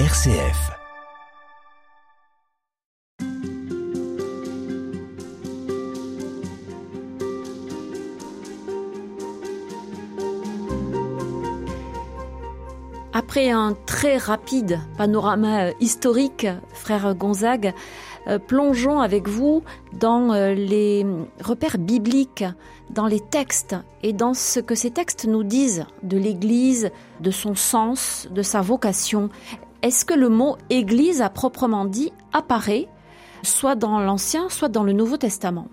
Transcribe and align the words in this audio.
RCF. 0.00 0.72
Après 13.12 13.50
un 13.50 13.76
très 13.86 14.16
rapide 14.16 14.80
panorama 14.98 15.70
historique, 15.78 16.48
frère 16.72 17.14
Gonzague, 17.14 17.72
euh, 18.26 18.40
plongeons 18.40 18.98
avec 18.98 19.28
vous 19.28 19.62
dans 19.92 20.32
euh, 20.32 20.54
les 20.54 21.06
repères 21.40 21.78
bibliques, 21.78 22.44
dans 22.90 23.06
les 23.06 23.20
textes 23.20 23.76
et 24.02 24.12
dans 24.12 24.34
ce 24.34 24.58
que 24.58 24.74
ces 24.74 24.90
textes 24.90 25.26
nous 25.26 25.44
disent 25.44 25.86
de 26.02 26.16
l'Église, 26.16 26.90
de 27.20 27.30
son 27.30 27.54
sens, 27.54 28.26
de 28.32 28.42
sa 28.42 28.60
vocation. 28.60 29.30
Est-ce 29.84 30.06
que 30.06 30.14
le 30.14 30.30
mot 30.30 30.56
Église 30.70 31.20
à 31.20 31.28
proprement 31.28 31.84
dit 31.84 32.10
apparaît 32.32 32.88
soit 33.42 33.74
dans 33.74 34.00
l'Ancien, 34.00 34.48
soit 34.48 34.70
dans 34.70 34.82
le 34.82 34.94
Nouveau 34.94 35.18
Testament? 35.18 35.68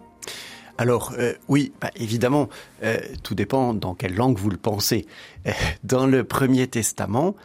Alors 0.78 1.14
euh, 1.18 1.34
oui, 1.48 1.72
bah, 1.80 1.92
évidemment, 1.96 2.50
euh, 2.84 3.00
tout 3.24 3.36
dépend 3.36 3.74
dans 3.74 3.96
quelle 3.96 4.14
langue 4.14 4.38
vous 4.38 4.50
le 4.50 4.58
pensez. 4.58 5.06
Euh, 5.48 5.52
dans 5.86 6.08
le 6.08 6.26
Premier 6.26 6.68
Testament, 6.68 7.38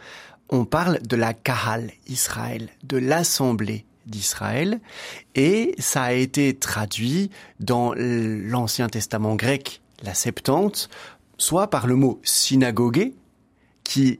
on 0.49 0.65
parle 0.65 0.99
de 1.01 1.15
la 1.15 1.33
Kahal 1.33 1.89
Israël, 2.05 2.67
de 2.83 2.97
l'Assemblée 2.97 3.85
d'Israël, 4.05 4.81
et 5.35 5.73
ça 5.79 6.03
a 6.03 6.11
été 6.11 6.53
traduit 6.53 7.31
dans 7.61 7.93
l'Ancien 7.95 8.89
Testament 8.89 9.35
grec, 9.35 9.81
la 10.03 10.13
Septante, 10.13 10.89
soit 11.37 11.69
par 11.69 11.87
le 11.87 11.95
mot 11.95 12.19
synagogue, 12.23 13.13
qui 13.85 14.19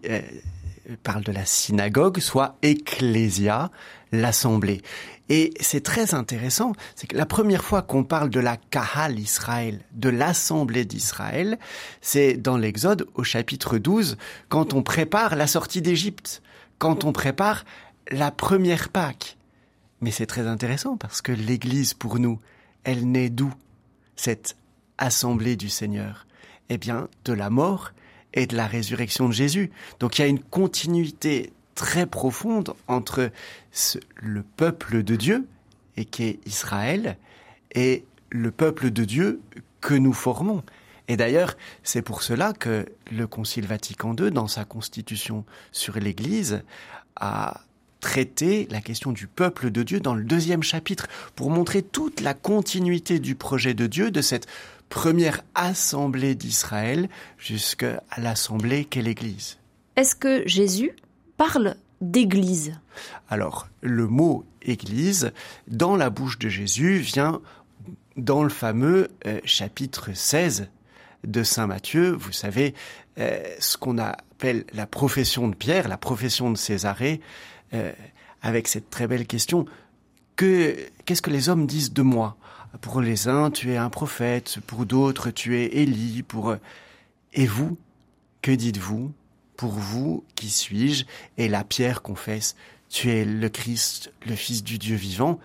parle 0.96 1.24
de 1.24 1.32
la 1.32 1.46
synagogue, 1.46 2.20
soit 2.20 2.58
ecclésia, 2.62 3.72
l'assemblée. 4.12 4.82
Et 5.30 5.54
c'est 5.60 5.84
très 5.84 6.14
intéressant, 6.14 6.72
c'est 6.96 7.08
que 7.08 7.18
la 7.18 7.26
première 7.26 7.64
fois 7.64 7.82
qu'on 7.82 8.06
parle 8.06 8.30
de 8.30 8.40
la 8.40 8.56
Kahal 8.56 9.20
Israël, 9.20 9.82
de 9.92 10.10
l'Assemblée 10.10 10.86
d'Israël, 10.86 11.60
c'est 12.00 12.36
dans 12.36 12.58
l'Exode 12.58 13.08
au 13.16 13.24
chapitre 13.24 13.78
12, 13.78 14.18
quand 14.48 14.74
on 14.74 14.84
prépare 14.84 15.36
la 15.36 15.48
sortie 15.48 15.82
d'Égypte, 15.82 16.42
quand 16.78 17.04
on 17.04 17.12
prépare 17.12 17.66
la 18.10 18.32
première 18.32 18.90
Pâque. 18.90 19.38
Mais 20.00 20.12
c'est 20.12 20.28
très 20.28 20.48
intéressant 20.48 20.96
parce 20.96 21.22
que 21.22 21.34
l'Église 21.34 21.94
pour 21.94 22.20
nous, 22.20 22.40
elle 22.84 23.12
naît 23.12 23.30
d'où 23.30 23.54
Cette 24.16 24.56
Assemblée 24.98 25.58
du 25.58 25.70
Seigneur? 25.70 26.26
Eh 26.70 26.78
bien, 26.78 27.08
de 27.26 27.34
la 27.34 27.50
mort 27.50 27.92
et 28.38 28.46
de 28.46 28.56
la 28.56 28.68
résurrection 28.68 29.28
de 29.28 29.34
Jésus. 29.34 29.72
Donc 30.00 30.18
il 30.18 30.22
y 30.22 30.26
a 30.26 30.28
une 30.28 30.40
continuité 30.40 31.52
très 31.74 32.06
profonde 32.06 32.74
entre 32.88 33.32
le 34.16 34.44
peuple 34.44 35.04
de 35.04 35.16
Dieu, 35.16 35.48
et 35.98 36.06
qui 36.06 36.24
est 36.24 36.40
Israël, 36.46 37.18
et 37.74 38.06
le 38.30 38.52
peuple 38.52 38.92
de 38.92 39.04
Dieu 39.06 39.42
que 39.82 39.96
nous 39.96 40.14
formons. 40.14 40.64
Et 41.08 41.18
d'ailleurs, 41.18 41.58
c'est 41.84 42.04
pour 42.04 42.22
cela 42.22 42.54
que 42.54 42.86
le 43.12 43.26
Concile 43.26 43.66
Vatican 43.66 44.16
II, 44.16 44.30
dans 44.30 44.48
sa 44.48 44.66
constitution 44.66 45.44
sur 45.72 45.98
l'Église, 45.98 46.64
a 47.16 47.62
traité 48.00 48.68
la 48.72 48.82
question 48.82 49.12
du 49.12 49.28
peuple 49.28 49.72
de 49.72 49.84
Dieu 49.84 50.00
dans 50.00 50.16
le 50.16 50.24
deuxième 50.24 50.64
chapitre, 50.64 51.08
pour 51.36 51.50
montrer 51.50 51.82
toute 51.82 52.22
la 52.22 52.34
continuité 52.34 53.20
du 53.20 53.36
projet 53.36 53.74
de 53.74 53.88
Dieu, 53.88 54.12
de 54.12 54.22
cette 54.22 54.48
première 54.90 55.42
assemblée 55.56 56.36
d'Israël 56.36 57.10
jusqu'à 57.38 58.04
l'assemblée 58.18 58.86
qu'est 58.86 59.02
l'Église. 59.02 59.58
Est-ce 59.96 60.16
que 60.16 60.48
Jésus 60.48 60.92
parle 61.38 61.76
d'église? 62.02 62.80
Alors, 63.30 63.68
le 63.82 64.08
mot 64.08 64.46
église, 64.62 65.32
dans 65.68 65.96
la 65.96 66.10
bouche 66.10 66.40
de 66.40 66.50
Jésus, 66.50 66.98
vient 66.98 67.42
dans 68.16 68.44
le 68.44 68.50
fameux 68.50 69.10
euh, 69.26 69.40
chapitre 69.44 70.12
16 70.14 70.70
de 71.24 71.44
Saint 71.44 71.68
Matthieu, 71.68 72.12
vous 72.12 72.32
savez, 72.32 72.74
euh, 73.20 73.42
ce 73.60 73.78
qu'on 73.78 73.98
appelle 73.98 74.66
la 74.74 74.86
profession 74.86 75.48
de 75.48 75.56
Pierre, 75.56 75.88
la 75.88 75.98
profession 75.98 76.52
de 76.52 76.58
Césarée, 76.58 77.22
euh, 77.74 77.92
avec 78.42 78.68
cette 78.68 78.90
très 78.90 79.08
belle 79.08 79.26
question, 79.26 79.66
que, 80.36 80.76
qu'est-ce 81.06 81.22
que 81.22 81.30
les 81.30 81.50
hommes 81.50 81.66
disent 81.66 81.94
de 81.94 82.02
moi? 82.02 82.38
Pour 82.82 83.02
les 83.02 83.28
uns, 83.28 83.50
tu 83.50 83.72
es 83.72 83.78
un 83.78 83.90
prophète, 83.90 84.60
pour 84.68 84.86
d'autres, 84.86 85.32
tu 85.32 85.58
es 85.58 85.66
Élie, 85.78 86.24
pour... 86.24 86.56
Et 87.34 87.46
vous, 87.46 87.78
que 88.42 88.52
dites-vous? 88.52 89.12
Pour 89.56 89.72
vous, 89.72 90.24
qui 90.36 90.50
suis-je? 90.50 91.06
Et 91.38 91.48
la 91.48 91.64
pierre 91.64 92.02
confesse, 92.02 92.56
tu 92.90 93.10
es 93.10 93.26
le 93.26 93.50
Christ, 93.50 94.12
le 94.28 94.36
Fils 94.36 94.64
du 94.64 94.78
Dieu 94.78 94.96
vivant. 94.96 95.40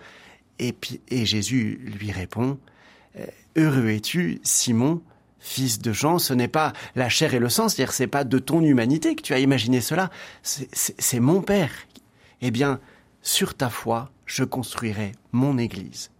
Et, 0.59 0.75
et 1.09 1.25
Jésus 1.25 1.79
lui 1.99 2.11
répond, 2.11 2.59
euh, 3.17 3.25
heureux 3.55 3.89
es-tu, 3.89 4.39
Simon, 4.43 5.01
fils 5.39 5.79
de 5.79 5.91
Jean, 5.91 6.19
ce 6.19 6.33
n'est 6.33 6.47
pas 6.47 6.73
la 6.95 7.09
chair 7.09 7.33
et 7.33 7.39
le 7.39 7.49
sang, 7.49 7.67
c'est-à-dire 7.67 7.91
c'est 7.91 8.07
pas 8.07 8.23
de 8.23 8.39
ton 8.39 8.61
humanité 8.61 9.15
que 9.15 9.23
tu 9.23 9.33
as 9.33 9.39
imaginé 9.39 9.81
cela, 9.81 10.09
c'est 10.43 11.19
mon 11.19 11.41
Père. 11.41 11.71
Eh 12.45 12.51
bien, 12.51 12.81
sur 13.21 13.55
ta 13.55 13.69
foi, 13.69 14.11
je 14.25 14.43
construirai 14.43 15.13
mon 15.31 15.57
Église. 15.57 16.11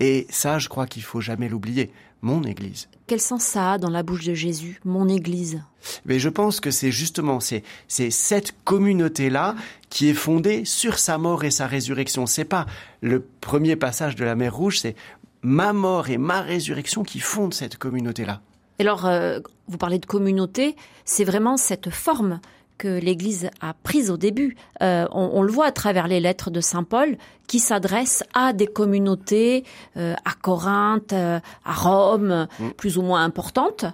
Et 0.00 0.26
ça, 0.28 0.58
je 0.58 0.68
crois 0.68 0.88
qu'il 0.88 1.04
faut 1.04 1.20
jamais 1.20 1.48
l'oublier 1.48 1.92
mon 2.20 2.42
Église. 2.42 2.88
Quel 3.06 3.20
sens 3.20 3.44
ça 3.44 3.72
a 3.72 3.78
dans 3.78 3.90
la 3.90 4.02
bouche 4.02 4.24
de 4.24 4.34
Jésus, 4.34 4.80
mon 4.84 5.08
Église? 5.08 5.62
Mais 6.04 6.18
je 6.18 6.28
pense 6.28 6.58
que 6.58 6.72
c'est 6.72 6.90
justement 6.90 7.38
c'est 7.38 7.62
c'est 7.86 8.10
cette 8.10 8.54
communauté 8.64 9.30
là 9.30 9.54
qui 9.88 10.08
est 10.08 10.14
fondée 10.14 10.64
sur 10.64 10.98
sa 10.98 11.16
mort 11.16 11.44
et 11.44 11.52
sa 11.52 11.68
résurrection. 11.68 12.26
C'est 12.26 12.44
pas 12.44 12.66
le 13.00 13.24
premier 13.40 13.76
passage 13.76 14.16
de 14.16 14.24
la 14.24 14.34
mer 14.34 14.54
Rouge, 14.54 14.80
c'est 14.80 14.96
ma 15.42 15.72
mort 15.72 16.10
et 16.10 16.18
ma 16.18 16.40
résurrection 16.40 17.04
qui 17.04 17.20
fondent 17.20 17.54
cette 17.54 17.78
communauté 17.78 18.24
là. 18.24 18.40
Alors, 18.80 19.06
euh, 19.06 19.40
vous 19.68 19.76
parlez 19.76 19.98
de 19.98 20.06
communauté, 20.06 20.74
c'est 21.04 21.24
vraiment 21.24 21.56
cette 21.56 21.90
forme 21.90 22.40
que 22.80 22.98
l'Église 22.98 23.50
a 23.60 23.74
prise 23.74 24.10
au 24.10 24.16
début. 24.16 24.56
Euh, 24.82 25.06
on, 25.12 25.42
le 25.42 25.52
voit 25.52 25.66
à 25.66 25.70
travers 25.70 26.08
les 26.08 26.18
lettres 26.18 26.50
de 26.50 26.62
Saint 26.62 26.82
Paul 26.82 27.18
qui 27.46 27.58
s'adressent 27.58 28.24
à 28.32 28.54
des 28.54 28.66
communautés 28.66 29.64
euh, 29.98 30.14
à 30.24 30.32
Corinthe, 30.32 31.12
euh, 31.12 31.40
à 31.66 31.74
Rome, 31.74 32.48
mm. 32.58 32.70
plus 32.70 32.96
ou 32.96 33.02
moins 33.02 33.22
importantes, 33.22 33.84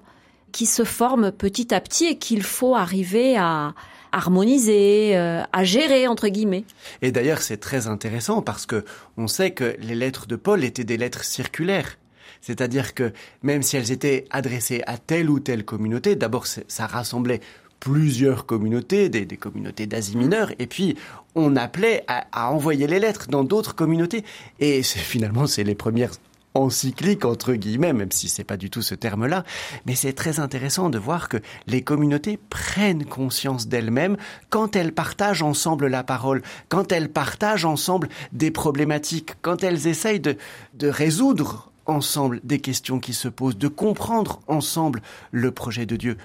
qui 0.53 0.67
se 0.67 0.85
forment 0.85 1.33
petit 1.33 1.75
à 1.75 1.81
petit 1.81 2.05
et 2.07 2.17
qu'il 2.17 2.45
faut 2.45 2.77
arriver 2.77 3.37
à 3.37 3.75
harmoniser, 4.13 5.17
à 5.17 5.65
gérer 5.65 6.07
entre 6.07 6.29
guillemets. 6.29 6.65
Et 7.03 7.11
d'ailleurs, 7.11 7.43
c'est 7.43 7.59
très 7.59 7.89
intéressant 7.89 8.41
parce 8.41 8.65
que 8.65 8.85
on 9.19 9.27
sait 9.27 9.51
que 9.51 9.77
les 9.81 9.97
lettres 9.97 10.27
de 10.27 10.37
Paul 10.37 10.63
étaient 10.65 10.85
des 10.85 10.97
lettres 10.97 11.25
circulaires. 11.25 11.99
C'est-à-dire 12.41 12.95
que 12.95 13.13
même 13.43 13.63
si 13.63 13.77
elles 13.77 13.91
étaient 13.91 14.25
adressées 14.31 14.83
à 14.87 14.97
telle 14.97 15.29
ou 15.29 15.41
telle 15.41 15.65
communauté, 15.65 16.15
d'abord 16.15 16.47
ça 16.47 16.87
rassemblait 16.87 17.41
plusieurs 17.87 18.47
communautés, 18.47 19.09
des, 19.09 19.37
communautés 19.37 19.87
d'Asie 19.87 20.17
mineure, 20.17 20.51
et 20.59 20.67
puis 20.67 20.97
on 21.37 21.55
appelait 21.55 22.05
à, 22.09 22.51
envoyer 22.51 22.89
les 22.89 22.99
lettres 22.99 23.29
dans 23.29 23.45
d'autres 23.45 23.77
communautés. 23.77 24.25
Et 24.59 24.83
finalement, 24.83 25.47
c'est 25.47 25.63
les 25.63 25.77
premières 25.77 26.11
encycliques 26.55 27.25
entre 27.25 27.53
guillemets, 27.53 27.93
même 27.93 28.11
si 28.11 28.29
c'est 28.29 28.43
pas 28.43 28.57
du 28.57 28.71
tout 28.71 28.83
ce 28.83 28.97
terme-là, 28.97 29.45
mais 29.85 29.95
c'est 29.95 30.15
très 30.15 30.41
intéressant 30.41 30.91
de 30.91 30.99
voir 30.99 31.29
que 31.29 31.37
les 31.69 31.83
communautés 31.83 32.41
prennent 32.51 33.05
conscience 33.05 33.69
d'elles-mêmes 33.69 34.17
quand 34.51 34.75
elles 34.75 34.93
partagent 34.93 35.43
ensemble 35.43 35.87
la 35.87 36.03
parole, 36.03 36.43
quand 36.69 36.91
elles 36.91 37.09
partagent 37.09 37.67
ensemble 37.67 38.09
des 38.33 38.51
problématiques, 38.51 39.35
quand 39.43 39.63
elles 39.63 39.87
essayent 39.87 40.19
de, 40.19 40.37
de 40.75 40.89
résoudre 40.89 41.71
ensemble 41.87 42.41
des 42.43 42.59
questions 42.59 42.99
qui 42.99 43.15
se 43.15 43.29
posent, 43.29 43.59
de 43.59 43.69
comprendre 43.69 44.41
ensemble 44.49 45.03
le 45.31 45.53
projet 45.53 45.87
de 45.87 45.95
Dieu. 45.95 46.17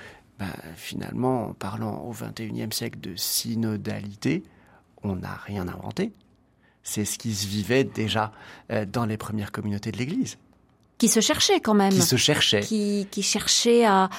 Ben, 0.41 0.47
finalement, 0.75 1.49
en 1.49 1.53
parlant 1.53 1.99
au 1.99 2.13
XXIe 2.13 2.67
siècle 2.71 2.99
de 2.99 3.15
synodalité, 3.15 4.41
on 5.03 5.17
n'a 5.17 5.35
rien 5.45 5.67
inventé. 5.67 6.13
C'est 6.81 7.05
ce 7.05 7.19
qui 7.19 7.35
se 7.35 7.45
vivait 7.45 7.83
déjà 7.83 8.31
euh, 8.71 8.87
dans 8.91 9.05
les 9.05 9.17
premières 9.17 9.51
communautés 9.51 9.91
de 9.91 9.97
l'Église. 9.97 10.39
Qui 10.97 11.09
se 11.09 11.19
cherchaient 11.19 11.59
quand 11.59 11.75
même. 11.75 11.93
Qui 11.93 12.01
se 12.01 12.15
cherchaient. 12.15 12.61
Qui, 12.61 13.05
cherchaient 13.21 13.85
à, 13.85 14.09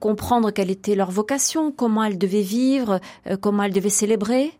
comprendre 0.00 0.50
quelle 0.50 0.70
était 0.72 0.96
leur 0.96 1.12
vocation, 1.12 1.70
comment 1.70 2.02
elles 2.02 2.18
devaient 2.18 2.42
vivre, 2.42 3.00
euh, 3.28 3.36
comment 3.36 3.62
elles 3.62 3.72
devaient 3.72 3.88
célébrer. 3.88 4.50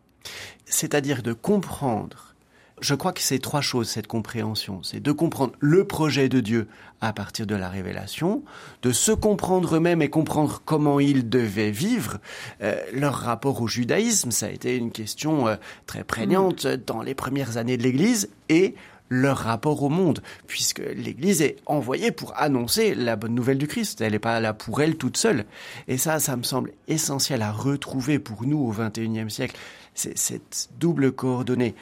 C'est-à-dire 0.67 1.25
de 1.25 1.33
comprendre 1.33 2.37
je 2.81 2.95
crois 2.95 3.13
que 3.13 3.21
c'est 3.21 3.39
trois 3.39 3.61
choses, 3.61 3.89
cette 3.89 4.07
compréhension. 4.07 4.83
C'est 4.83 5.01
de 5.01 5.13
comprendre 5.13 5.53
le 5.61 5.85
projet 5.85 6.29
de 6.29 6.41
Dieu 6.41 6.69
à 7.01 7.13
partir 7.13 7.47
de 7.47 7.55
la 7.55 7.69
révélation, 7.69 8.43
de 8.83 8.93
se 8.93 9.13
comprendre 9.13 9.77
eux-mêmes 9.77 10.03
et 10.03 10.11
comprendre 10.11 10.63
comment 10.65 11.01
ils 11.01 11.29
devaient 11.29 11.71
vivre. 11.71 12.19
Euh, 12.63 12.81
leur 12.93 13.15
rapport 13.15 13.61
au 13.63 13.69
judaïsme, 13.69 14.31
ça 14.31 14.47
a 14.47 14.51
été 14.51 14.77
une 14.77 14.91
question 14.91 15.49
euh, 15.49 15.57
très 15.87 16.05
prégnante 16.05 16.67
mm. 16.67 16.77
dans 16.87 17.03
les 17.03 17.15
premières 17.15 17.57
années 17.57 17.77
de 17.77 17.83
l'Église, 17.83 18.31
et 18.49 18.75
leur 19.11 19.39
rapport 19.39 19.83
au 19.83 19.89
monde, 19.89 20.21
puisque 20.47 20.81
l'Église 20.81 21.43
est 21.43 21.57
envoyée 21.67 22.13
pour 22.13 22.37
annoncer 22.37 22.95
la 22.95 23.17
bonne 23.17 23.35
nouvelle 23.35 23.59
du 23.59 23.67
Christ. 23.67 24.01
Elle 24.01 24.13
n'est 24.13 24.19
pas 24.19 24.41
là 24.41 24.53
pour 24.53 24.81
elle 24.83 24.97
toute 24.97 25.17
seule. 25.17 25.45
Et 25.87 25.97
ça, 25.97 26.21
ça 26.21 26.37
me 26.37 26.43
semble 26.43 26.73
essentiel 26.89 27.43
à 27.43 27.53
retrouver 27.53 28.19
pour 28.19 28.45
nous 28.45 28.59
au 28.59 28.73
XXIe 28.73 29.31
siècle. 29.31 29.57
C'est 29.95 30.17
cette 30.19 30.69
double 30.79 31.13
coordonnée. 31.13 31.75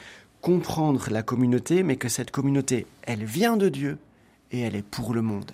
Comprendre 0.47 1.09
la 1.11 1.23
communauté, 1.23 1.83
mais 1.83 1.97
que 1.97 2.07
cette 2.07 2.31
communauté, 2.31 2.85
elle 3.01 3.25
vient 3.25 3.57
de 3.57 3.67
Dieu 3.67 3.97
et 4.53 4.61
elle 4.61 4.77
est 4.77 4.81
pour 4.81 5.13
le 5.13 5.21
monde. 5.21 5.51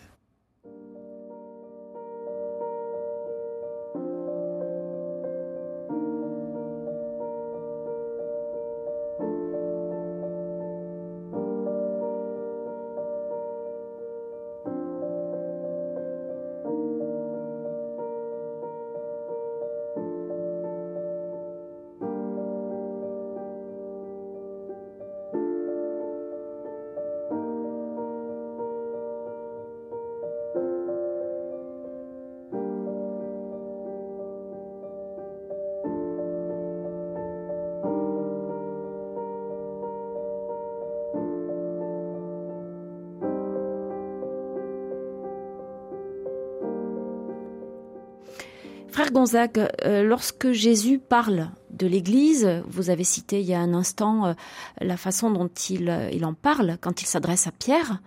Frère 48.94 49.12
Gonzague, 49.12 49.72
euh, 49.86 50.04
lorsque 50.04 50.51
Jésus 50.51 51.00
parle 51.00 51.50
de 51.72 51.88
l'Église, 51.88 52.62
vous 52.68 52.92
avez 52.92 53.04
cité 53.04 53.42
il 53.42 53.48
y 53.48 53.56
a 53.56 53.60
un 53.60 53.74
instant 53.74 54.28
euh, 54.28 54.34
la 54.81 54.98
façon 54.98 55.31
dont 55.31 55.50
il, 55.68 55.90
euh, 55.90 56.12
il 56.13 56.24
en 56.25 56.36
parle 56.36 56.78
quand 56.80 57.01
il 57.01 57.07
s'adresse 57.07 57.48
à 57.48 57.51
Pierre. 57.51 58.04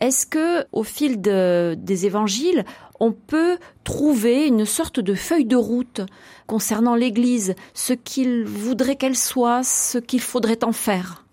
Est-ce 0.00 0.26
que, 0.26 0.64
au 0.70 0.84
fil 0.84 1.20
de, 1.20 1.74
des 1.76 2.06
évangiles, 2.06 2.64
on 3.00 3.10
peut 3.10 3.58
trouver 3.82 4.46
une 4.46 4.66
sorte 4.66 5.00
de 5.00 5.14
feuille 5.14 5.46
de 5.46 5.56
route 5.56 6.02
concernant 6.46 6.94
l'Église, 6.94 7.56
ce 7.74 7.92
qu'il 7.92 8.44
voudrait 8.44 8.94
qu'elle 8.94 9.16
soit, 9.16 9.64
ce 9.64 9.98
qu'il 9.98 10.20
faudrait 10.20 10.62
en 10.62 10.70
faire? 10.70 11.24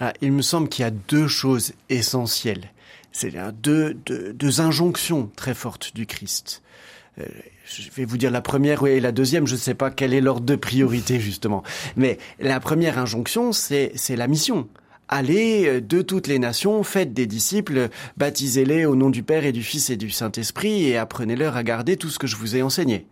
Ah, 0.00 0.12
Il 0.20 0.32
me 0.32 0.42
semble 0.42 0.68
qu'il 0.68 0.82
y 0.82 0.86
a 0.86 0.90
deux 0.90 1.28
choses 1.28 1.72
essentielles. 1.88 2.70
C'est 3.10 3.32
deux, 3.62 3.94
deux, 3.94 4.34
deux 4.34 4.60
injonctions 4.60 5.30
très 5.34 5.54
fortes 5.54 5.94
du 5.94 6.04
Christ 6.04 6.60
je 7.18 7.90
vais 7.96 8.04
vous 8.04 8.16
dire 8.16 8.30
la 8.30 8.40
première 8.40 8.86
et 8.86 9.00
la 9.00 9.12
deuxième, 9.12 9.46
je 9.46 9.54
ne 9.54 9.58
sais 9.58 9.74
pas 9.74 9.90
quelle 9.90 10.14
est 10.14 10.20
l'ordre 10.20 10.46
de 10.46 10.56
priorité 10.56 11.20
justement. 11.20 11.62
Mais 11.96 12.18
la 12.40 12.60
première 12.60 12.98
injonction, 12.98 13.52
c'est 13.52 14.16
la 14.16 14.26
mission. 14.26 14.68
Allez 15.08 15.66
euh, 15.66 15.80
de 15.80 16.00
toutes 16.00 16.26
les 16.26 16.38
nations, 16.38 16.82
faites 16.82 17.12
des 17.12 17.26
disciples, 17.26 17.88
baptisez-les 18.16 18.86
au 18.86 18.96
nom 18.96 19.10
du 19.10 19.22
Père 19.22 19.44
et 19.44 19.52
du 19.52 19.62
Fils 19.62 19.90
et 19.90 19.96
du 19.96 20.10
Saint-Esprit 20.10 20.84
et 20.84 20.96
apprenez-leur 20.96 21.56
à 21.56 21.62
garder 21.62 21.96
tout 21.96 22.08
ce 22.08 22.18
que 22.18 22.26
je 22.26 22.36
vous 22.36 22.56
ai 22.56 22.62
enseigné. 22.62 23.06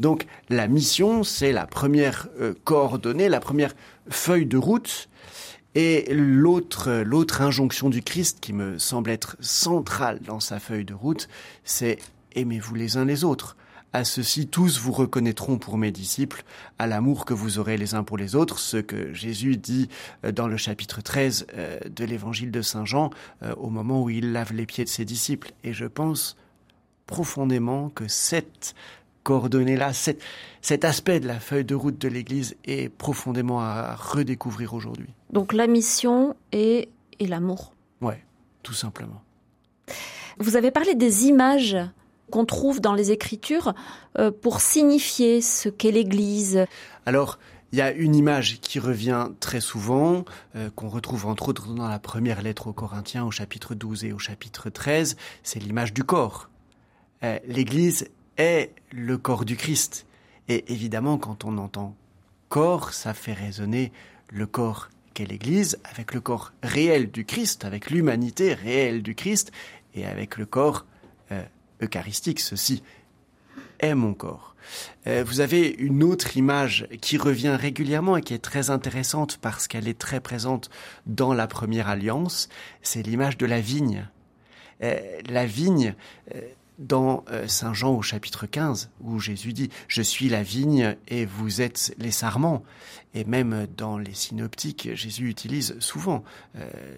Donc 0.00 0.26
la 0.48 0.66
mission, 0.66 1.22
c'est 1.22 1.52
la 1.52 1.66
première 1.66 2.28
euh, 2.40 2.54
coordonnée, 2.64 3.28
la 3.28 3.40
première 3.40 3.74
feuille 4.10 4.46
de 4.46 4.58
route. 4.58 5.08
Et 5.76 6.06
l'autre, 6.10 7.02
l'autre 7.04 7.42
injonction 7.42 7.90
du 7.90 8.02
Christ 8.02 8.38
qui 8.40 8.54
me 8.54 8.78
semble 8.78 9.10
être 9.10 9.36
centrale 9.40 10.20
dans 10.26 10.40
sa 10.40 10.58
feuille 10.58 10.86
de 10.86 10.94
route, 10.94 11.28
c'est 11.64 11.98
aimez-vous 12.36 12.74
les 12.74 12.96
uns 12.96 13.04
les 13.04 13.24
autres. 13.24 13.56
À 13.92 14.04
ceci 14.04 14.46
tous 14.46 14.78
vous 14.78 14.92
reconnaîtront 14.92 15.58
pour 15.58 15.78
mes 15.78 15.90
disciples, 15.90 16.44
à 16.78 16.86
l'amour 16.86 17.24
que 17.24 17.32
vous 17.32 17.58
aurez 17.58 17.78
les 17.78 17.94
uns 17.94 18.04
pour 18.04 18.18
les 18.18 18.34
autres, 18.34 18.58
ce 18.58 18.76
que 18.76 19.14
Jésus 19.14 19.56
dit 19.56 19.88
euh, 20.24 20.32
dans 20.32 20.48
le 20.48 20.56
chapitre 20.56 21.00
13 21.00 21.46
euh, 21.54 21.78
de 21.88 22.04
l'évangile 22.04 22.50
de 22.50 22.60
Saint 22.62 22.84
Jean, 22.84 23.10
euh, 23.42 23.54
au 23.54 23.70
moment 23.70 24.02
où 24.02 24.10
il 24.10 24.32
lave 24.32 24.52
les 24.52 24.66
pieds 24.66 24.84
de 24.84 24.88
ses 24.90 25.04
disciples. 25.04 25.52
Et 25.64 25.72
je 25.72 25.86
pense 25.86 26.36
profondément 27.06 27.88
que 27.88 28.06
cette 28.06 28.74
coordonnée-là, 29.22 29.92
cet 29.92 30.84
aspect 30.84 31.18
de 31.18 31.26
la 31.26 31.40
feuille 31.40 31.64
de 31.64 31.74
route 31.74 31.98
de 31.98 32.08
l'Église 32.08 32.54
est 32.64 32.88
profondément 32.90 33.60
à 33.60 33.96
redécouvrir 33.96 34.74
aujourd'hui. 34.74 35.08
Donc 35.32 35.52
la 35.52 35.66
mission 35.66 36.36
et, 36.52 36.90
et 37.18 37.26
l'amour. 37.26 37.72
Ouais, 38.00 38.22
tout 38.62 38.74
simplement. 38.74 39.22
Vous 40.38 40.56
avez 40.56 40.70
parlé 40.70 40.94
des 40.94 41.24
images 41.24 41.76
qu'on 42.30 42.44
trouve 42.44 42.80
dans 42.80 42.94
les 42.94 43.12
Écritures 43.12 43.74
euh, 44.18 44.30
pour 44.30 44.60
signifier 44.60 45.40
ce 45.40 45.68
qu'est 45.68 45.90
l'Église 45.90 46.64
Alors, 47.04 47.38
il 47.72 47.78
y 47.78 47.82
a 47.82 47.92
une 47.92 48.14
image 48.14 48.60
qui 48.60 48.78
revient 48.78 49.28
très 49.40 49.60
souvent, 49.60 50.24
euh, 50.54 50.70
qu'on 50.74 50.88
retrouve 50.88 51.26
entre 51.26 51.48
autres 51.48 51.74
dans 51.74 51.88
la 51.88 51.98
première 51.98 52.42
lettre 52.42 52.68
aux 52.68 52.72
Corinthiens 52.72 53.24
au 53.24 53.30
chapitre 53.30 53.74
12 53.74 54.04
et 54.04 54.12
au 54.12 54.18
chapitre 54.18 54.70
13, 54.70 55.16
c'est 55.42 55.58
l'image 55.58 55.92
du 55.92 56.04
corps. 56.04 56.48
Euh, 57.22 57.38
L'Église 57.46 58.08
est 58.36 58.72
le 58.92 59.18
corps 59.18 59.44
du 59.44 59.56
Christ. 59.56 60.06
Et 60.48 60.72
évidemment, 60.72 61.18
quand 61.18 61.44
on 61.44 61.58
entend 61.58 61.96
corps, 62.48 62.92
ça 62.92 63.14
fait 63.14 63.32
résonner 63.32 63.92
le 64.28 64.46
corps 64.46 64.88
qu'est 65.12 65.26
l'Église 65.26 65.78
avec 65.84 66.14
le 66.14 66.20
corps 66.20 66.52
réel 66.62 67.10
du 67.10 67.24
Christ, 67.24 67.64
avec 67.64 67.90
l'humanité 67.90 68.54
réelle 68.54 69.02
du 69.02 69.14
Christ 69.14 69.50
et 69.94 70.06
avec 70.06 70.36
le 70.36 70.46
corps 70.46 70.84
eucharistique, 71.82 72.40
ceci 72.40 72.82
est 73.78 73.94
mon 73.94 74.14
corps. 74.14 74.54
Euh, 75.06 75.24
vous 75.26 75.40
avez 75.40 75.68
une 75.68 76.02
autre 76.02 76.36
image 76.36 76.88
qui 77.00 77.18
revient 77.18 77.56
régulièrement 77.58 78.16
et 78.16 78.22
qui 78.22 78.34
est 78.34 78.42
très 78.42 78.70
intéressante 78.70 79.38
parce 79.40 79.68
qu'elle 79.68 79.88
est 79.88 79.98
très 79.98 80.20
présente 80.20 80.70
dans 81.06 81.32
la 81.32 81.46
première 81.46 81.88
alliance, 81.88 82.48
c'est 82.82 83.02
l'image 83.02 83.36
de 83.38 83.46
la 83.46 83.60
vigne. 83.60 84.08
Euh, 84.82 84.98
la 85.28 85.46
vigne, 85.46 85.94
euh, 86.34 86.40
dans 86.78 87.24
Saint 87.46 87.74
Jean 87.74 87.94
au 87.94 88.02
chapitre 88.02 88.46
15, 88.46 88.90
où 89.00 89.18
Jésus 89.18 89.52
dit⁇ 89.52 89.66
Je 89.88 90.02
suis 90.02 90.28
la 90.28 90.42
vigne 90.42 90.96
et 91.08 91.24
vous 91.24 91.60
êtes 91.60 91.94
les 91.98 92.10
sarments⁇ 92.10 92.64
Et 93.20 93.24
même 93.24 93.66
dans 93.76 93.98
les 93.98 94.14
synoptiques, 94.14 94.90
Jésus 94.94 95.28
utilise 95.28 95.78
souvent, 95.80 96.22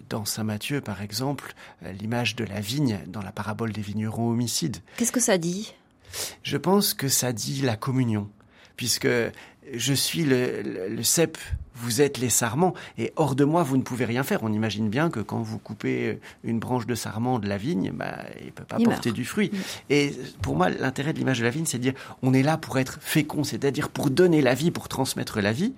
dans 0.08 0.24
Saint 0.24 0.44
Matthieu 0.44 0.80
par 0.80 1.02
exemple, 1.02 1.54
l'image 2.00 2.34
de 2.36 2.44
la 2.44 2.60
vigne 2.60 3.00
dans 3.06 3.22
la 3.22 3.32
parabole 3.32 3.72
des 3.72 3.82
vignerons 3.82 4.30
homicides. 4.30 4.78
Qu'est-ce 4.96 5.12
que 5.12 5.20
ça 5.20 5.38
dit? 5.38 5.74
Je 6.42 6.56
pense 6.56 6.94
que 6.94 7.08
ça 7.08 7.32
dit 7.32 7.60
la 7.60 7.76
communion, 7.76 8.28
puisque 8.78 9.08
je 9.74 9.92
suis 9.92 10.24
le, 10.24 10.62
le, 10.88 11.02
cep, 11.02 11.36
vous 11.74 12.00
êtes 12.00 12.16
les 12.16 12.30
sarments, 12.30 12.72
et 12.96 13.12
hors 13.16 13.34
de 13.34 13.44
moi, 13.44 13.62
vous 13.62 13.76
ne 13.76 13.82
pouvez 13.82 14.06
rien 14.06 14.22
faire. 14.22 14.42
On 14.42 14.52
imagine 14.52 14.88
bien 14.88 15.10
que 15.10 15.20
quand 15.20 15.42
vous 15.42 15.58
coupez 15.58 16.20
une 16.44 16.58
branche 16.58 16.86
de 16.86 16.94
sarment 16.94 17.38
de 17.38 17.48
la 17.48 17.58
vigne, 17.58 17.90
bah, 17.92 18.24
il 18.42 18.52
peut 18.52 18.64
pas 18.64 18.78
porter 18.78 19.12
du 19.12 19.26
fruit. 19.26 19.50
Et 19.90 20.14
pour 20.40 20.56
moi, 20.56 20.70
l'intérêt 20.70 21.12
de 21.12 21.18
l'image 21.18 21.40
de 21.40 21.44
la 21.44 21.50
vigne, 21.50 21.66
c'est 21.66 21.78
de 21.78 21.82
dire, 21.82 21.94
on 22.22 22.32
est 22.32 22.42
là 22.42 22.56
pour 22.56 22.78
être 22.78 22.98
fécond, 23.02 23.44
c'est-à-dire 23.44 23.90
pour 23.90 24.08
donner 24.08 24.40
la 24.40 24.54
vie, 24.54 24.70
pour 24.70 24.88
transmettre 24.88 25.40
la 25.40 25.52
vie. 25.52 25.74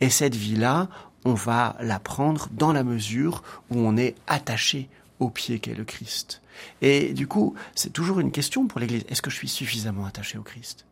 Et 0.00 0.08
cette 0.08 0.36
vie-là, 0.36 0.88
on 1.24 1.34
va 1.34 1.76
la 1.80 1.98
prendre 1.98 2.48
dans 2.52 2.72
la 2.72 2.84
mesure 2.84 3.42
où 3.70 3.78
on 3.78 3.96
est 3.96 4.14
attaché 4.28 4.88
au 5.18 5.28
pied 5.28 5.58
qu'est 5.58 5.74
le 5.74 5.84
Christ. 5.84 6.40
Et 6.82 7.12
du 7.12 7.26
coup, 7.26 7.54
c'est 7.74 7.92
toujours 7.92 8.20
une 8.20 8.30
question 8.30 8.68
pour 8.68 8.80
l'Église. 8.80 9.04
Est-ce 9.08 9.22
que 9.22 9.30
je 9.30 9.36
suis 9.36 9.48
suffisamment 9.48 10.06
attaché 10.06 10.38
au 10.38 10.42
Christ? 10.42 10.86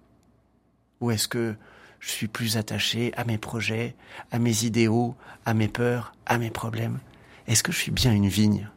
Ou 1.00 1.10
est-ce 1.10 1.28
que 1.28 1.54
je 2.00 2.10
suis 2.10 2.28
plus 2.28 2.56
attaché 2.56 3.12
à 3.16 3.24
mes 3.24 3.38
projets, 3.38 3.94
à 4.30 4.38
mes 4.38 4.64
idéaux, 4.64 5.14
à 5.44 5.54
mes 5.54 5.68
peurs, 5.68 6.14
à 6.26 6.38
mes 6.38 6.50
problèmes? 6.50 6.98
Est-ce 7.46 7.62
que 7.62 7.72
je 7.72 7.78
suis 7.78 7.92
bien 7.92 8.12
une 8.12 8.28
vigne? 8.28 8.68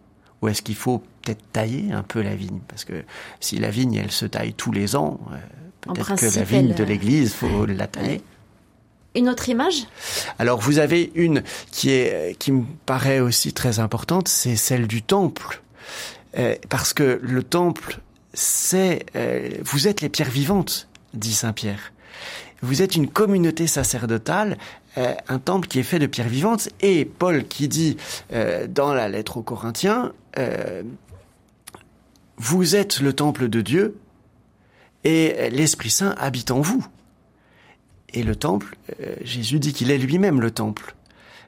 Ou 0.41 0.47
est-ce 0.47 0.61
qu'il 0.61 0.75
faut 0.75 0.99
peut-être 1.21 1.43
tailler 1.51 1.91
un 1.91 2.03
peu 2.03 2.21
la 2.21 2.35
vigne? 2.35 2.59
Parce 2.67 2.85
que 2.85 3.03
si 3.39 3.57
la 3.57 3.69
vigne, 3.69 3.95
elle 3.95 4.11
se 4.11 4.25
taille 4.25 4.53
tous 4.53 4.71
les 4.71 4.95
ans, 4.95 5.19
euh, 5.31 5.37
peut-être 5.81 6.15
que 6.15 6.37
la 6.37 6.43
vigne 6.43 6.73
de 6.73 6.83
l'Église, 6.83 7.33
faut 7.33 7.65
la 7.65 7.87
tailler. 7.87 8.21
Une 9.15 9.27
autre 9.27 9.49
image? 9.49 9.87
Alors 10.37 10.59
vous 10.59 10.77
avez 10.77 11.11
une 11.15 11.43
qui 11.71 11.89
est 11.89 12.37
qui 12.37 12.51
me 12.51 12.63
paraît 12.85 13.19
aussi 13.19 13.53
très 13.53 13.79
importante, 13.79 14.27
c'est 14.27 14.55
celle 14.55 14.87
du 14.87 15.01
temple, 15.01 15.61
euh, 16.37 16.55
parce 16.69 16.93
que 16.93 17.19
le 17.21 17.41
temple, 17.41 17.99
c'est 18.33 19.07
euh, 19.15 19.49
vous 19.63 19.87
êtes 19.87 20.01
les 20.01 20.09
pierres 20.09 20.29
vivantes, 20.29 20.87
dit 21.15 21.33
saint 21.33 21.53
Pierre. 21.53 21.91
Vous 22.61 22.81
êtes 22.81 22.95
une 22.95 23.07
communauté 23.07 23.67
sacerdotale, 23.67 24.57
euh, 24.97 25.13
un 25.27 25.39
temple 25.39 25.67
qui 25.67 25.79
est 25.79 25.83
fait 25.83 25.99
de 25.99 26.07
pierres 26.07 26.29
vivantes, 26.29 26.69
et 26.81 27.05
Paul 27.05 27.45
qui 27.45 27.67
dit 27.67 27.97
dans 28.69 28.93
la 28.93 29.09
lettre 29.09 29.37
aux 29.37 29.43
Corinthiens, 29.43 30.13
vous 32.37 32.75
êtes 32.75 33.01
le 33.01 33.13
temple 33.13 33.49
de 33.49 33.61
Dieu, 33.61 33.97
et 35.03 35.49
l'Esprit 35.49 35.89
Saint 35.89 36.15
habite 36.17 36.51
en 36.51 36.61
vous. 36.61 36.85
Et 38.13 38.23
le 38.23 38.35
temple, 38.35 38.75
euh, 38.99 39.15
Jésus 39.21 39.59
dit 39.59 39.73
qu'il 39.73 39.91
est 39.91 39.97
lui-même 39.97 40.41
le 40.41 40.51
temple. 40.51 40.95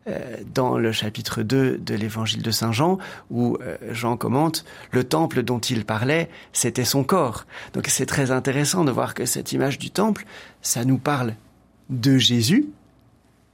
Euh, 0.08 0.38
dans 0.54 0.78
le 0.78 0.92
chapitre 0.92 1.44
2 1.44 1.78
de 1.78 1.94
l'évangile 1.94 2.42
de 2.42 2.52
Saint 2.52 2.72
Jean, 2.72 2.98
où 3.30 3.58
euh, 3.62 3.78
Jean 3.92 4.18
commente, 4.18 4.66
le 4.92 5.04
temple 5.04 5.44
dont 5.44 5.60
il 5.60 5.86
parlait, 5.86 6.30
c'était 6.54 6.86
son 6.86 7.04
corps. 7.04 7.46
Donc 7.74 7.88
c'est 7.88 8.08
très 8.08 8.32
intéressant 8.32 8.84
de 8.84 8.92
voir 8.92 9.14
que 9.14 9.26
cette 9.26 9.52
image 9.52 9.78
du 9.78 9.92
temple, 9.92 10.26
ça 10.62 10.86
nous 10.86 10.98
parle 10.98 11.36
de 11.90 12.18
Jésus, 12.18 12.66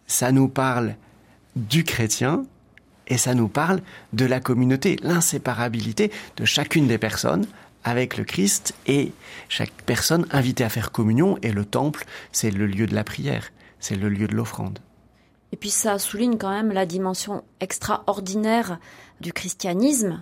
ça 0.05 0.31
nous 0.31 0.47
parle 0.47 0.95
du 1.57 1.83
chrétien, 1.83 2.45
et 3.07 3.17
ça 3.17 3.33
nous 3.33 3.47
parle 3.47 3.81
de 4.13 4.25
la 4.25 4.39
communauté, 4.39 4.97
l'inséparabilité 5.01 6.11
de 6.37 6.45
chacune 6.45 6.87
des 6.87 6.97
personnes 6.97 7.45
avec 7.83 8.17
le 8.17 8.23
Christ 8.23 8.73
et 8.85 9.11
chaque 9.49 9.71
personne 9.85 10.27
invitée 10.31 10.63
à 10.63 10.69
faire 10.69 10.91
communion 10.91 11.37
et 11.41 11.51
le 11.51 11.65
temple, 11.65 12.05
c'est 12.31 12.51
le 12.51 12.67
lieu 12.67 12.85
de 12.85 12.95
la 12.95 13.03
prière, 13.03 13.49
c'est 13.79 13.95
le 13.95 14.09
lieu 14.09 14.27
de 14.27 14.35
l'offrande. 14.35 14.79
Et 15.51 15.57
puis 15.57 15.69
ça 15.69 15.97
souligne 15.99 16.37
quand 16.37 16.51
même 16.51 16.71
la 16.71 16.85
dimension 16.85 17.43
extraordinaire 17.59 18.79
du 19.21 19.33
christianisme 19.33 20.21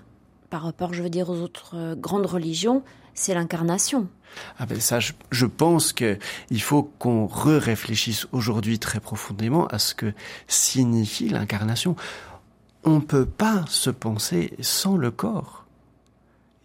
par 0.50 0.63
rapport, 0.63 0.94
je 0.94 1.03
veux 1.03 1.10
dire, 1.10 1.29
aux 1.29 1.41
autres 1.41 1.75
euh, 1.75 1.96
grandes 1.96 2.27
religions, 2.27 2.84
c'est 3.13 3.34
l'incarnation. 3.34 4.08
Ah 4.60 4.65
ben 4.65 4.79
ça, 4.79 5.00
je, 5.00 5.46
pense 5.46 5.94
qu'il 5.94 6.62
faut 6.62 6.84
qu'on 6.84 7.25
re-réfléchisse 7.25 8.27
aujourd'hui 8.32 8.79
très 8.79 9.00
profondément 9.00 9.67
à 9.67 9.79
ce 9.79 9.96
que 9.96 10.13
signifie 10.48 11.29
l'incarnation. 11.29 11.96
On 12.84 12.96
ne 12.96 13.00
peut 13.00 13.25
pas 13.25 13.65
se 13.67 13.89
penser 13.89 14.53
sans 14.62 14.98
le 14.98 15.12
corps. 15.12 15.64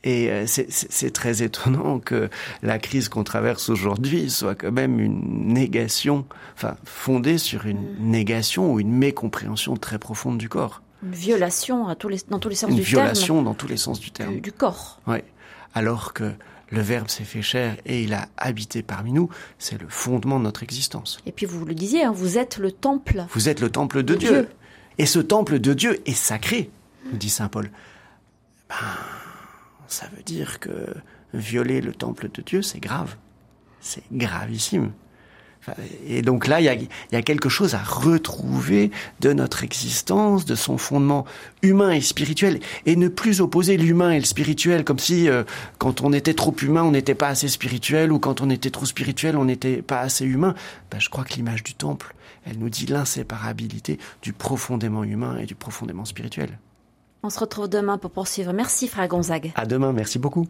Et 0.03 0.31
euh, 0.31 0.45
c'est 0.47 1.13
très 1.13 1.43
étonnant 1.43 1.99
que 1.99 2.31
la 2.63 2.79
crise 2.79 3.11
qu'on 3.11 3.23
traverse 3.23 3.69
aujourd'hui 3.69 4.31
soit 4.31 4.55
quand 4.55 4.73
même 4.73 4.99
une 4.99 5.53
négation, 5.53 6.25
enfin 6.57 6.77
fondée 6.85 7.37
sur 7.37 7.67
une 7.67 7.83
mm. 7.83 7.97
négation 8.01 8.73
ou 8.73 8.81
une 8.81 8.93
mécompréhension 8.93 9.77
très 9.77 9.99
profonde 9.99 10.39
du 10.39 10.49
corps. 10.49 10.81
Une 11.03 11.13
violation 11.13 11.87
à 11.89 11.97
tous 11.97 12.09
les, 12.09 12.19
dans 12.29 12.39
tous 12.39 12.49
les 12.49 12.55
sens 12.55 12.71
une 12.71 12.77
du 12.77 12.83
terme. 12.83 12.93
Une 12.93 13.03
violation 13.03 13.43
dans 13.43 13.55
tous 13.55 13.69
les 13.69 13.77
sens 13.77 14.01
du 14.01 14.11
terme. 14.11 14.35
Du, 14.35 14.41
du 14.41 14.53
corps. 14.53 15.01
Oui. 15.07 15.19
Alors 15.75 16.15
que 16.15 16.33
le 16.71 16.81
Verbe 16.81 17.09
s'est 17.09 17.25
fait 17.25 17.43
chair 17.43 17.77
et 17.85 18.03
il 18.03 18.15
a 18.15 18.29
habité 18.39 18.83
parmi 18.83 19.13
nous, 19.13 19.29
c'est 19.59 19.81
le 19.81 19.89
fondement 19.89 20.39
de 20.39 20.45
notre 20.45 20.63
existence. 20.63 21.19
Et 21.27 21.33
puis 21.33 21.45
vous 21.45 21.65
le 21.65 21.75
disiez, 21.75 22.05
hein, 22.05 22.13
vous 22.13 22.39
êtes 22.39 22.57
le 22.57 22.73
temple. 22.73 23.27
Vous 23.33 23.49
êtes 23.51 23.61
le 23.61 23.71
temple 23.71 24.03
de, 24.03 24.15
de 24.15 24.19
Dieu. 24.19 24.31
Dieu. 24.31 24.49
Et 24.99 25.07
ce 25.07 25.19
temple 25.19 25.59
de 25.59 25.75
Dieu 25.75 26.01
est 26.07 26.15
sacré, 26.15 26.71
nous 27.11 27.19
dit 27.19 27.31
Saint 27.31 27.49
Paul. 27.49 27.71
Ben, 28.69 28.77
ça 29.93 30.07
veut 30.17 30.23
dire 30.23 30.61
que 30.61 30.87
violer 31.35 31.81
le 31.81 31.93
temple 31.93 32.29
de 32.33 32.43
Dieu, 32.43 32.63
c'est 32.63 32.81
grave. 32.81 33.17
C'est 33.81 34.03
gravissime. 34.13 34.93
Et 36.07 36.23
donc 36.23 36.47
là, 36.47 36.61
il 36.61 36.65
y 36.65 36.69
a, 36.69 36.75
y 36.75 37.17
a, 37.17 37.23
quelque 37.23 37.51
chose 37.51 37.75
à 37.75 37.83
retrouver 37.83 38.91
de 39.21 39.33
notre 39.33 39.63
existence, 39.63 40.47
de 40.47 40.55
son 40.55 40.79
fondement 40.79 41.27
humain 41.63 41.91
et 41.91 42.01
spirituel, 42.01 42.61
et 42.87 42.97
ne 42.97 43.09
plus 43.09 43.41
opposer 43.43 43.77
l'humain 43.77 44.11
et 44.13 44.19
le 44.19 44.25
spirituel, 44.25 44.85
comme 44.85 44.99
si 44.99 45.29
euh, 45.29 45.45
quand 45.79 46.01
on 46.01 46.15
était 46.15 46.35
trop 46.35 46.55
humain, 46.63 46.83
on 46.83 46.93
n'était 46.93 47.15
pas 47.15 47.29
assez 47.29 47.49
spirituel, 47.49 48.11
ou 48.11 48.19
quand 48.19 48.41
on 48.41 48.49
était 48.49 48.71
trop 48.71 48.87
spirituel, 48.87 49.37
on 49.37 49.45
n'était 49.45 49.83
pas 49.83 50.01
assez 50.01 50.25
humain. 50.25 50.55
Ben, 50.91 50.99
je 50.99 51.11
crois 51.11 51.25
que 51.25 51.35
l'image 51.35 51.63
du 51.63 51.75
temple, 51.75 52.15
elle 52.47 52.59
nous 52.59 52.71
dit 52.71 52.87
l'inséparabilité 52.87 53.99
du 54.23 54.33
profondément 54.33 55.05
humain 55.05 55.37
et 55.39 55.47
du 55.47 55.55
profondément 55.55 56.07
spirituel. 56.07 56.59
On 57.23 57.31
se 57.31 57.39
retrouve 57.39 57.69
demain 57.69 57.99
pour 57.99 58.11
poursuivre. 58.11 58.53
Merci, 58.53 58.89
frère 58.89 59.09
Gonzague. 59.09 59.53
À 59.55 59.67
demain, 59.67 59.93
merci 59.93 60.19
beaucoup. 60.19 60.47